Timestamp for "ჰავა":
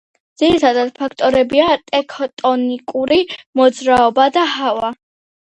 4.57-4.95